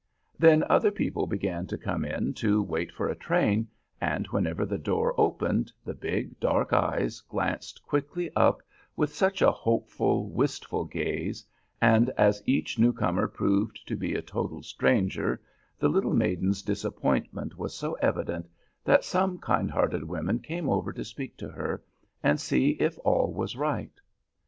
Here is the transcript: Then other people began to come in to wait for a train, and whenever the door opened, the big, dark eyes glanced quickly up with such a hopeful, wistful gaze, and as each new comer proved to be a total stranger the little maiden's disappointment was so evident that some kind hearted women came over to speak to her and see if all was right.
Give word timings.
Then 0.39 0.63
other 0.67 0.89
people 0.89 1.27
began 1.27 1.67
to 1.67 1.77
come 1.77 2.03
in 2.05 2.33
to 2.33 2.63
wait 2.63 2.91
for 2.91 3.07
a 3.07 3.13
train, 3.15 3.67
and 4.01 4.25
whenever 4.29 4.65
the 4.65 4.79
door 4.79 5.13
opened, 5.15 5.71
the 5.85 5.93
big, 5.93 6.39
dark 6.39 6.73
eyes 6.73 7.19
glanced 7.21 7.83
quickly 7.83 8.31
up 8.35 8.63
with 8.95 9.13
such 9.13 9.43
a 9.43 9.51
hopeful, 9.51 10.27
wistful 10.31 10.85
gaze, 10.85 11.45
and 11.79 12.09
as 12.17 12.41
each 12.47 12.79
new 12.79 12.93
comer 12.93 13.27
proved 13.27 13.79
to 13.87 13.95
be 13.95 14.15
a 14.15 14.23
total 14.23 14.63
stranger 14.63 15.39
the 15.77 15.87
little 15.87 16.15
maiden's 16.15 16.63
disappointment 16.63 17.59
was 17.59 17.75
so 17.75 17.93
evident 18.01 18.49
that 18.83 19.03
some 19.03 19.37
kind 19.37 19.69
hearted 19.69 20.03
women 20.05 20.39
came 20.39 20.67
over 20.67 20.91
to 20.91 21.05
speak 21.05 21.37
to 21.37 21.47
her 21.49 21.83
and 22.23 22.39
see 22.41 22.71
if 22.79 22.97
all 23.05 23.31
was 23.31 23.55
right. 23.55 24.01